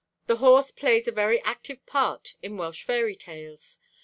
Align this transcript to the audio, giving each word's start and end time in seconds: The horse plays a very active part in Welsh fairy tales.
The 0.25 0.37
horse 0.37 0.71
plays 0.71 1.07
a 1.07 1.11
very 1.11 1.39
active 1.43 1.85
part 1.85 2.33
in 2.41 2.57
Welsh 2.57 2.81
fairy 2.85 3.15
tales. 3.15 3.77